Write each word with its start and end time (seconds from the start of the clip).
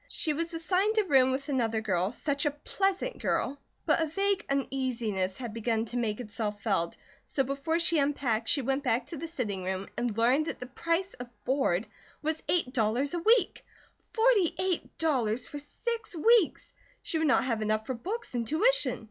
She 0.09 0.33
was 0.33 0.51
assigned 0.51 0.97
a 0.97 1.03
room 1.03 1.31
with 1.31 1.47
another 1.47 1.79
girl, 1.79 2.11
such 2.11 2.47
a 2.47 2.57
pleasant 2.65 3.19
girl; 3.19 3.59
but 3.85 4.01
a 4.01 4.07
vague 4.07 4.43
uneasiness 4.49 5.37
had 5.37 5.53
begun 5.53 5.85
to 5.85 5.95
make 5.97 6.19
itself 6.19 6.59
felt, 6.63 6.97
so 7.23 7.43
before 7.43 7.77
she 7.77 7.99
unpacked 7.99 8.49
she 8.49 8.63
went 8.63 8.83
back 8.83 9.05
to 9.05 9.17
the 9.17 9.27
sitting 9.27 9.63
room 9.63 9.87
and 9.95 10.17
learned 10.17 10.47
that 10.47 10.59
the 10.59 10.65
price 10.65 11.13
of 11.19 11.27
board 11.45 11.85
was 12.23 12.41
eight 12.49 12.73
dollars 12.73 13.13
a 13.13 13.19
week. 13.19 13.63
Forty 14.11 14.55
eight 14.57 14.97
dollars 14.97 15.45
for 15.45 15.59
six 15.59 16.15
weeks! 16.15 16.73
She 17.03 17.19
would 17.19 17.27
not 17.27 17.43
have 17.43 17.61
enough 17.61 17.85
for 17.85 17.93
books 17.93 18.33
and 18.33 18.47
tuition. 18.47 18.99